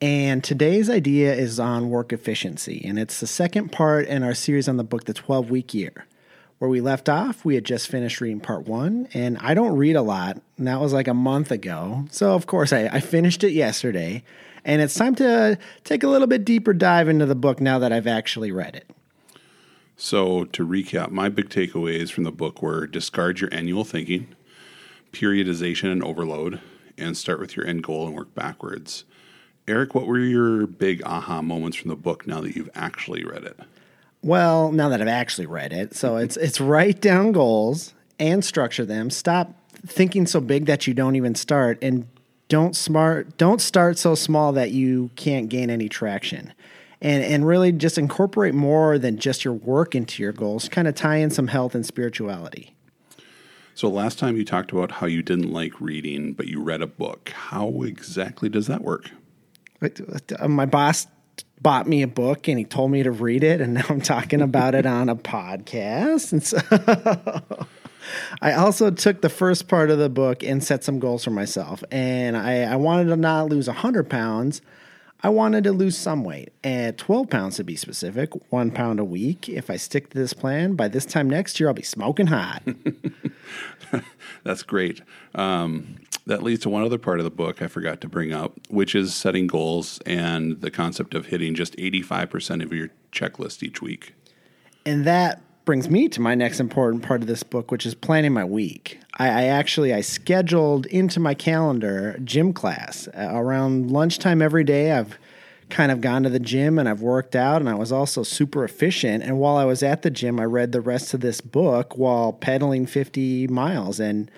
And 0.00 0.44
today's 0.44 0.90
idea 0.90 1.34
is 1.34 1.58
on 1.58 1.88
work 1.88 2.12
efficiency. 2.12 2.82
And 2.84 2.98
it's 2.98 3.20
the 3.20 3.26
second 3.26 3.72
part 3.72 4.06
in 4.06 4.22
our 4.22 4.34
series 4.34 4.68
on 4.68 4.76
the 4.76 4.84
book, 4.84 5.04
The 5.04 5.14
12 5.14 5.50
Week 5.50 5.72
Year. 5.72 6.06
Where 6.58 6.70
we 6.70 6.80
left 6.80 7.08
off, 7.08 7.44
we 7.44 7.54
had 7.54 7.64
just 7.64 7.88
finished 7.88 8.20
reading 8.20 8.40
part 8.40 8.66
one. 8.66 9.08
And 9.14 9.38
I 9.38 9.54
don't 9.54 9.76
read 9.76 9.96
a 9.96 10.02
lot. 10.02 10.40
And 10.58 10.66
that 10.66 10.80
was 10.80 10.92
like 10.92 11.08
a 11.08 11.14
month 11.14 11.50
ago. 11.50 12.06
So, 12.10 12.34
of 12.34 12.46
course, 12.46 12.72
I, 12.72 12.86
I 12.86 13.00
finished 13.00 13.44
it 13.44 13.52
yesterday. 13.52 14.22
And 14.64 14.82
it's 14.82 14.94
time 14.94 15.14
to 15.16 15.58
take 15.84 16.02
a 16.02 16.08
little 16.08 16.26
bit 16.26 16.44
deeper 16.44 16.74
dive 16.74 17.08
into 17.08 17.26
the 17.26 17.34
book 17.34 17.60
now 17.60 17.78
that 17.78 17.92
I've 17.92 18.06
actually 18.06 18.52
read 18.52 18.74
it. 18.74 18.90
So, 19.96 20.44
to 20.44 20.66
recap, 20.66 21.10
my 21.10 21.28
big 21.30 21.48
takeaways 21.48 22.10
from 22.10 22.24
the 22.24 22.32
book 22.32 22.60
were 22.60 22.86
discard 22.86 23.40
your 23.40 23.52
annual 23.52 23.84
thinking, 23.84 24.34
periodization 25.12 25.90
and 25.90 26.02
overload, 26.02 26.60
and 26.98 27.16
start 27.16 27.40
with 27.40 27.56
your 27.56 27.66
end 27.66 27.82
goal 27.82 28.06
and 28.06 28.14
work 28.14 28.34
backwards. 28.34 29.04
Eric, 29.68 29.94
what 29.94 30.06
were 30.06 30.18
your 30.18 30.66
big 30.66 31.02
aha 31.04 31.42
moments 31.42 31.76
from 31.76 31.88
the 31.88 31.96
book 31.96 32.26
now 32.26 32.40
that 32.40 32.54
you've 32.54 32.70
actually 32.74 33.24
read 33.24 33.44
it? 33.44 33.58
Well, 34.22 34.70
now 34.70 34.88
that 34.88 35.00
I've 35.00 35.08
actually 35.08 35.46
read 35.46 35.72
it, 35.72 35.94
so 35.94 36.16
it's 36.18 36.36
it's 36.36 36.60
write 36.60 37.00
down 37.00 37.32
goals 37.32 37.94
and 38.18 38.44
structure 38.44 38.84
them. 38.84 39.10
Stop 39.10 39.54
thinking 39.86 40.26
so 40.26 40.40
big 40.40 40.66
that 40.66 40.86
you 40.86 40.94
don't 40.94 41.16
even 41.16 41.34
start 41.34 41.78
and 41.82 42.06
don't 42.48 42.76
smart 42.76 43.36
don't 43.38 43.60
start 43.60 43.98
so 43.98 44.14
small 44.14 44.52
that 44.52 44.70
you 44.70 45.10
can't 45.16 45.48
gain 45.48 45.70
any 45.70 45.88
traction. 45.88 46.52
And 47.02 47.24
and 47.24 47.46
really 47.46 47.72
just 47.72 47.98
incorporate 47.98 48.54
more 48.54 48.98
than 48.98 49.18
just 49.18 49.44
your 49.44 49.54
work 49.54 49.94
into 49.94 50.22
your 50.22 50.32
goals. 50.32 50.68
Kind 50.68 50.86
of 50.86 50.94
tie 50.94 51.16
in 51.16 51.30
some 51.30 51.48
health 51.48 51.74
and 51.74 51.84
spirituality. 51.84 52.74
So 53.74 53.90
last 53.90 54.18
time 54.18 54.36
you 54.36 54.44
talked 54.44 54.72
about 54.72 54.90
how 54.90 55.06
you 55.06 55.22
didn't 55.22 55.52
like 55.52 55.78
reading, 55.80 56.32
but 56.32 56.46
you 56.46 56.62
read 56.62 56.80
a 56.80 56.86
book. 56.86 57.28
How 57.28 57.82
exactly 57.82 58.48
does 58.48 58.68
that 58.68 58.82
work? 58.82 59.10
Uh, 59.82 60.48
my 60.48 60.66
boss 60.66 61.06
bought 61.60 61.86
me 61.86 62.02
a 62.02 62.08
book 62.08 62.48
and 62.48 62.58
he 62.58 62.64
told 62.64 62.90
me 62.90 63.02
to 63.02 63.10
read 63.10 63.42
it, 63.42 63.60
and 63.60 63.74
now 63.74 63.84
I'm 63.88 64.00
talking 64.00 64.40
about 64.40 64.74
it 64.74 64.86
on 64.86 65.08
a 65.08 65.16
podcast. 65.16 66.32
And 66.32 66.42
so 66.42 66.58
I 68.42 68.52
also 68.52 68.90
took 68.90 69.20
the 69.20 69.28
first 69.28 69.68
part 69.68 69.90
of 69.90 69.98
the 69.98 70.08
book 70.08 70.42
and 70.42 70.62
set 70.62 70.84
some 70.84 70.98
goals 70.98 71.24
for 71.24 71.30
myself. 71.30 71.82
And 71.90 72.36
I, 72.36 72.62
I 72.62 72.76
wanted 72.76 73.06
to 73.06 73.16
not 73.16 73.48
lose 73.48 73.66
100 73.66 74.08
pounds. 74.08 74.62
I 75.22 75.30
wanted 75.30 75.64
to 75.64 75.72
lose 75.72 75.96
some 75.96 76.24
weight, 76.24 76.52
at 76.62 76.98
12 76.98 77.30
pounds 77.30 77.56
to 77.56 77.64
be 77.64 77.74
specific, 77.74 78.30
one 78.52 78.70
pound 78.70 79.00
a 79.00 79.04
week. 79.04 79.48
If 79.48 79.70
I 79.70 79.76
stick 79.76 80.10
to 80.10 80.18
this 80.18 80.34
plan, 80.34 80.74
by 80.74 80.88
this 80.88 81.06
time 81.06 81.28
next 81.28 81.58
year, 81.58 81.68
I'll 81.68 81.74
be 81.74 81.82
smoking 81.82 82.26
hot. 82.26 82.62
That's 84.44 84.62
great. 84.62 85.00
Um, 85.34 85.96
that 86.26 86.42
leads 86.42 86.62
to 86.62 86.68
one 86.68 86.82
other 86.82 86.98
part 86.98 87.20
of 87.20 87.24
the 87.24 87.30
book 87.30 87.62
I 87.62 87.68
forgot 87.68 88.00
to 88.00 88.08
bring 88.08 88.32
up, 88.32 88.58
which 88.68 88.94
is 88.94 89.14
setting 89.14 89.46
goals 89.46 90.00
and 90.04 90.60
the 90.60 90.70
concept 90.70 91.14
of 91.14 91.26
hitting 91.26 91.54
just 91.54 91.76
85% 91.76 92.62
of 92.62 92.72
your 92.72 92.90
checklist 93.12 93.62
each 93.62 93.80
week. 93.80 94.14
And 94.84 95.04
that 95.04 95.40
brings 95.64 95.88
me 95.88 96.08
to 96.08 96.20
my 96.20 96.34
next 96.34 96.60
important 96.60 97.02
part 97.02 97.22
of 97.22 97.28
this 97.28 97.42
book, 97.42 97.70
which 97.70 97.86
is 97.86 97.94
planning 97.94 98.32
my 98.32 98.44
week. 98.44 99.00
I, 99.14 99.28
I 99.28 99.42
actually 99.44 99.94
I 99.94 100.00
scheduled 100.00 100.86
into 100.86 101.20
my 101.20 101.34
calendar 101.34 102.18
gym 102.24 102.52
class 102.52 103.08
uh, 103.08 103.30
around 103.32 103.90
lunchtime 103.90 104.42
every 104.42 104.64
day. 104.64 104.92
I've 104.92 105.18
kind 105.68 105.90
of 105.90 106.00
gone 106.00 106.22
to 106.22 106.28
the 106.28 106.38
gym 106.38 106.78
and 106.78 106.88
I've 106.88 107.00
worked 107.00 107.34
out 107.34 107.60
and 107.60 107.68
I 107.68 107.74
was 107.74 107.90
also 107.90 108.22
super 108.22 108.64
efficient. 108.64 109.24
And 109.24 109.38
while 109.38 109.56
I 109.56 109.64
was 109.64 109.82
at 109.82 110.02
the 110.02 110.10
gym, 110.10 110.38
I 110.38 110.44
read 110.44 110.70
the 110.70 110.80
rest 110.80 111.14
of 111.14 111.20
this 111.20 111.40
book 111.40 111.98
while 111.98 112.32
pedaling 112.32 112.86
50 112.86 113.48
miles. 113.48 113.98
And 113.98 114.30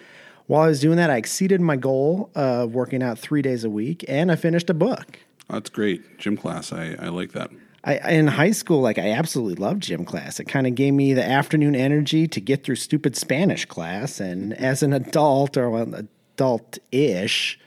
while 0.49 0.63
I 0.63 0.69
was 0.69 0.81
doing 0.81 0.97
that, 0.97 1.11
I 1.11 1.17
exceeded 1.17 1.61
my 1.61 1.77
goal 1.77 2.31
of 2.35 2.75
working 2.75 3.03
out 3.03 3.19
three 3.19 3.43
days 3.43 3.65
a 3.65 3.71
week 3.71 4.05
and 4.09 4.33
I 4.33 4.37
finished 4.37 4.69
a 4.71 4.75
book. 4.75 5.21
That's 5.49 5.71
great. 5.71 6.19
Gym 6.19 6.37
class. 6.37 6.73
I, 6.73 6.97
I 6.99 7.09
like 7.09 7.33
that. 7.33 7.51
I, 7.85 7.97
in 8.13 8.27
high 8.27 8.51
school, 8.51 8.81
like 8.81 8.99
I 8.99 9.11
absolutely 9.11 9.55
loved 9.55 9.83
gym 9.83 10.07
class. 10.07 10.41
It 10.41 10.47
kind 10.47 10.67
of 10.67 10.75
gave 10.75 10.95
me 10.95 11.13
the 11.13 11.25
afternoon 11.25 11.77
energy 11.77 12.27
to 12.29 12.41
get 12.41 12.65
through 12.65 12.77
stupid 12.77 13.15
Spanish 13.15 13.67
class. 13.67 14.21
And 14.21 14.55
as 14.55 14.83
an 14.83 14.95
adult 14.95 15.57
or 15.59 15.71
well, 15.71 15.95
adult 15.95 16.79
ish, 16.93 17.59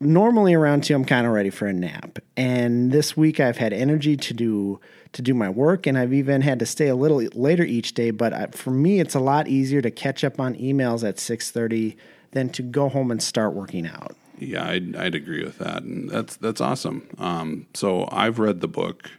normally 0.00 0.54
around 0.54 0.84
two, 0.84 0.94
I'm 0.94 1.04
kind 1.04 1.26
of 1.26 1.32
ready 1.32 1.50
for 1.50 1.66
a 1.66 1.72
nap. 1.72 2.20
And 2.36 2.92
this 2.92 3.16
week, 3.16 3.40
I've 3.40 3.58
had 3.58 3.72
energy 3.72 4.16
to 4.16 4.32
do 4.32 4.80
to 5.12 5.22
do 5.22 5.34
my 5.34 5.50
work, 5.50 5.86
and 5.86 5.98
I've 5.98 6.12
even 6.12 6.40
had 6.40 6.58
to 6.60 6.66
stay 6.66 6.88
a 6.88 6.96
little 6.96 7.18
later 7.34 7.64
each 7.64 7.94
day. 7.94 8.10
But 8.10 8.32
I, 8.32 8.46
for 8.46 8.70
me, 8.70 9.00
it's 9.00 9.14
a 9.14 9.20
lot 9.20 9.48
easier 9.48 9.82
to 9.82 9.90
catch 9.90 10.24
up 10.24 10.40
on 10.40 10.54
emails 10.54 11.06
at 11.06 11.18
six 11.18 11.50
thirty 11.50 11.96
than 12.32 12.48
to 12.50 12.62
go 12.62 12.88
home 12.88 13.10
and 13.10 13.22
start 13.22 13.54
working 13.54 13.86
out. 13.86 14.16
Yeah, 14.38 14.68
I'd, 14.68 14.96
I'd 14.96 15.14
agree 15.14 15.44
with 15.44 15.58
that, 15.58 15.82
and 15.82 16.10
that's 16.10 16.36
that's 16.36 16.60
awesome. 16.60 17.08
Um, 17.18 17.66
so 17.74 18.08
I've 18.10 18.38
read 18.38 18.60
the 18.60 18.68
book 18.68 19.10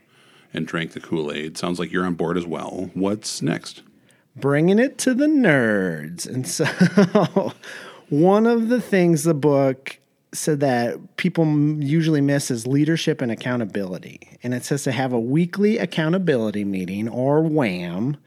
and 0.53 0.67
drank 0.67 0.91
the 0.91 0.99
Kool 0.99 1.31
Aid. 1.31 1.57
Sounds 1.57 1.79
like 1.79 1.91
you're 1.91 2.05
on 2.05 2.15
board 2.15 2.37
as 2.37 2.45
well. 2.45 2.91
What's 2.93 3.41
next? 3.41 3.81
Bringing 4.35 4.79
it 4.79 4.97
to 4.99 5.13
the 5.13 5.27
nerds. 5.27 6.27
And 6.27 6.47
so, 6.47 6.65
one 8.09 8.45
of 8.45 8.69
the 8.69 8.81
things 8.81 9.23
the 9.23 9.33
book 9.33 9.97
said 10.33 10.59
that 10.61 11.17
people 11.17 11.45
usually 11.79 12.21
miss 12.21 12.49
is 12.51 12.65
leadership 12.67 13.21
and 13.21 13.31
accountability. 13.31 14.37
And 14.43 14.53
it 14.53 14.65
says 14.65 14.83
to 14.83 14.91
have 14.91 15.13
a 15.13 15.19
weekly 15.19 15.77
accountability 15.77 16.65
meeting 16.65 17.07
or 17.07 17.41
WAM. 17.41 18.17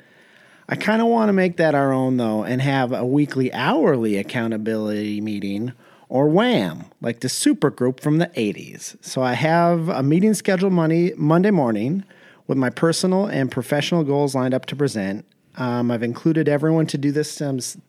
I 0.69 0.77
kind 0.77 1.01
of 1.01 1.09
want 1.09 1.29
to 1.29 1.33
make 1.33 1.57
that 1.59 1.75
our 1.75 1.93
own 1.93 2.17
though 2.17 2.43
and 2.43 2.61
have 2.63 2.93
a 2.93 3.05
weekly 3.05 3.53
hourly 3.53 4.17
accountability 4.17 5.21
meeting 5.21 5.73
or 6.09 6.29
Wham, 6.29 6.85
like 7.01 7.21
the 7.21 7.29
super 7.29 7.71
group 7.71 8.01
from 8.01 8.19
the 8.19 8.27
80s. 8.29 8.97
So 9.03 9.23
I 9.23 9.35
have 9.35 9.89
a 9.89 10.03
meeting 10.03 10.35
scheduled 10.35 10.73
Monday, 10.73 11.13
Monday 11.17 11.51
morning 11.51 12.05
with 12.47 12.59
my 12.59 12.71
personal 12.71 13.27
and 13.27 13.51
professional 13.51 14.05
goals 14.05 14.35
lined 14.35 14.55
up 14.55 14.67
to 14.67 14.77
present. 14.77 15.25
Um, 15.57 15.91
I've 15.91 16.03
included 16.03 16.49
everyone 16.49 16.87
to 16.89 16.99
do 16.99 17.11
this 17.11 17.41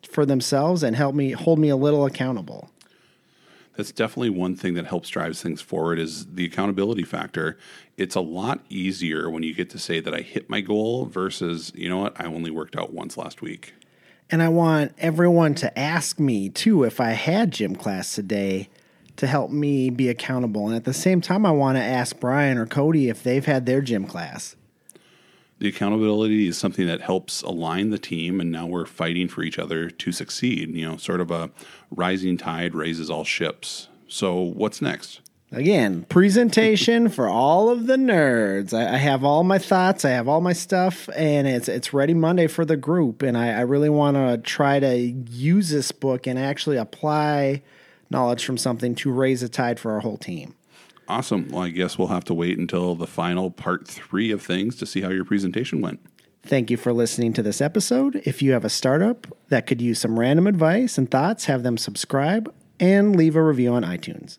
for 0.09 0.25
themselves 0.25 0.83
and 0.83 0.95
help 0.95 1.13
me 1.13 1.31
hold 1.31 1.59
me 1.59 1.69
a 1.69 1.75
little 1.75 2.05
accountable. 2.05 2.69
That's 3.77 3.91
definitely 3.91 4.31
one 4.31 4.55
thing 4.55 4.73
that 4.73 4.87
helps 4.87 5.07
drive 5.07 5.37
things 5.37 5.61
forward 5.61 5.99
is 5.99 6.25
the 6.25 6.45
accountability 6.45 7.03
factor. 7.03 7.59
It's 7.95 8.15
a 8.15 8.21
lot 8.21 8.65
easier 8.69 9.29
when 9.29 9.43
you 9.43 9.53
get 9.53 9.69
to 9.69 9.79
say 9.79 9.99
that 9.99 10.15
I 10.15 10.21
hit 10.21 10.49
my 10.49 10.61
goal 10.61 11.05
versus, 11.05 11.71
you 11.75 11.87
know 11.87 11.99
what, 11.99 12.19
I 12.19 12.25
only 12.25 12.49
worked 12.49 12.75
out 12.75 12.91
once 12.91 13.17
last 13.17 13.43
week. 13.43 13.75
And 14.31 14.41
I 14.41 14.49
want 14.49 14.93
everyone 14.97 15.53
to 15.55 15.77
ask 15.77 16.19
me 16.19 16.49
too 16.49 16.83
if 16.83 16.99
I 16.99 17.11
had 17.11 17.51
gym 17.51 17.75
class 17.75 18.15
today 18.15 18.67
to 19.17 19.27
help 19.27 19.51
me 19.51 19.91
be 19.91 20.09
accountable. 20.09 20.67
And 20.67 20.75
at 20.75 20.83
the 20.83 20.93
same 20.93 21.21
time, 21.21 21.45
I 21.45 21.51
want 21.51 21.77
to 21.77 21.83
ask 21.83 22.19
Brian 22.19 22.57
or 22.57 22.65
Cody 22.65 23.09
if 23.09 23.21
they've 23.21 23.45
had 23.45 23.67
their 23.67 23.81
gym 23.81 24.07
class. 24.07 24.55
The 25.59 25.67
accountability 25.67 26.47
is 26.47 26.57
something 26.57 26.85
that 26.85 27.01
helps 27.01 27.41
align 27.41 27.89
the 27.89 27.97
team, 27.97 28.39
and 28.39 28.51
now 28.51 28.67
we're 28.67 28.85
fighting 28.85 29.27
for 29.27 29.41
each 29.41 29.57
other 29.57 29.89
to 29.89 30.11
succeed. 30.11 30.75
You 30.75 30.89
know, 30.89 30.97
sort 30.97 31.19
of 31.19 31.31
a 31.31 31.49
rising 31.89 32.37
tide 32.37 32.75
raises 32.75 33.09
all 33.09 33.23
ships. 33.23 33.87
So, 34.07 34.39
what's 34.39 34.81
next? 34.81 35.21
Again, 35.51 36.03
presentation 36.09 37.07
for 37.09 37.27
all 37.29 37.69
of 37.69 37.87
the 37.87 37.95
nerds. 37.95 38.73
I, 38.73 38.95
I, 38.95 38.97
have 38.97 39.23
all 39.23 39.43
my 39.43 39.57
thoughts, 39.57 40.03
I 40.03 40.09
have 40.09 40.27
all 40.27 40.41
my 40.41 40.53
stuff, 40.53 41.09
and 41.15 41.47
it's 41.47 41.69
it's 41.69 41.93
ready 41.93 42.13
Monday 42.13 42.47
for 42.47 42.65
the 42.65 42.77
group. 42.77 43.21
And 43.21 43.37
I, 43.37 43.57
I 43.57 43.61
really 43.61 43.89
want 43.89 44.17
to 44.17 44.37
try 44.37 44.79
to 44.79 44.95
use 44.95 45.69
this 45.69 45.91
book 45.91 46.27
and 46.27 46.37
actually 46.37 46.77
apply 46.77 47.63
knowledge 48.09 48.45
from 48.45 48.57
something 48.57 48.93
to 48.95 49.11
raise 49.11 49.41
a 49.41 49.49
tide 49.49 49.79
for 49.79 49.91
our 49.93 50.01
whole 50.01 50.17
team. 50.17 50.53
Awesome. 51.09 51.47
Well, 51.49 51.63
I 51.63 51.69
guess 51.69 51.97
we'll 51.97 52.09
have 52.09 52.25
to 52.25 52.33
wait 52.33 52.57
until 52.57 52.95
the 52.95 53.07
final 53.07 53.49
part 53.49 53.87
three 53.87 54.31
of 54.31 54.41
things 54.41 54.75
to 54.77 54.85
see 54.85 55.01
how 55.01 55.09
your 55.09 55.25
presentation 55.25 55.81
went. 55.81 55.99
Thank 56.43 56.71
you 56.71 56.77
for 56.77 56.93
listening 56.93 57.33
to 57.33 57.43
this 57.43 57.61
episode. 57.61 58.21
If 58.25 58.41
you 58.41 58.53
have 58.53 58.65
a 58.65 58.69
startup 58.69 59.27
that 59.49 59.67
could 59.67 59.81
use 59.81 59.99
some 59.99 60.19
random 60.19 60.47
advice 60.47 60.97
and 60.97 61.09
thoughts, 61.09 61.45
have 61.45 61.63
them 61.63 61.77
subscribe 61.77 62.53
and 62.79 63.15
leave 63.15 63.35
a 63.35 63.43
review 63.43 63.73
on 63.73 63.83
iTunes. 63.83 64.37